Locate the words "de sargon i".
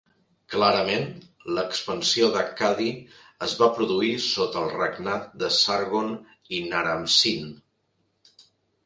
5.45-6.63